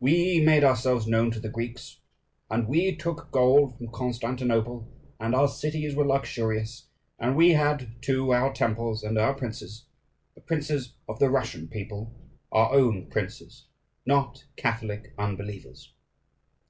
[0.00, 1.98] We made ourselves known to the Greeks,
[2.48, 4.88] and we took gold from Constantinople,
[5.20, 6.86] and our cities were luxurious,
[7.18, 9.84] and we had, too, our temples, and our princes
[10.34, 12.10] the princes of the Russian people,
[12.50, 13.66] our own princes,
[14.06, 15.92] not Catholic unbelievers.